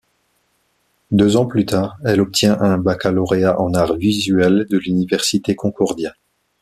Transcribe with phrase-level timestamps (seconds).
[1.11, 6.15] Deux ans plus tard, elle obtient un baccalauréat en arts visuels de l'Université Concordia.